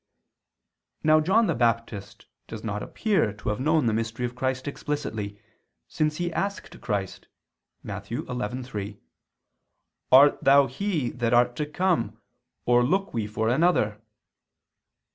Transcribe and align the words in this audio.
Now 1.03 1.19
John 1.19 1.45
the 1.45 1.53
Baptist 1.53 2.25
does 2.47 2.63
not 2.63 2.81
appear 2.81 3.31
to 3.33 3.49
have 3.49 3.59
known 3.59 3.85
the 3.85 3.93
mystery 3.93 4.25
of 4.25 4.33
Christ 4.33 4.67
explicitly, 4.67 5.39
since 5.87 6.17
he 6.17 6.33
asked 6.33 6.81
Christ 6.81 7.27
(Matt. 7.83 8.05
11:3): 8.05 8.97
"Art 10.11 10.43
Thou 10.43 10.65
He 10.65 11.11
that 11.11 11.35
art 11.35 11.55
to 11.57 11.67
come, 11.67 12.19
or 12.65 12.83
look 12.83 13.13
we 13.13 13.27
for 13.27 13.47
another?" 13.47 14.01